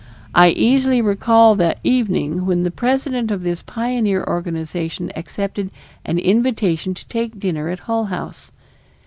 I 0.33 0.49
easily 0.49 0.99
recall 0.99 1.53
the 1.53 1.75
evening 1.83 2.47
when 2.47 2.63
the 2.63 2.71
president 2.71 3.29
of 3.29 3.43
this 3.43 3.61
pioneer 3.61 4.23
organization 4.27 5.11
accepted 5.15 5.69
an 6.03 6.17
invitation 6.17 6.95
to 6.95 7.07
take 7.07 7.39
dinner 7.39 7.69
at 7.69 7.81
Hull 7.81 8.05
House. 8.05 8.51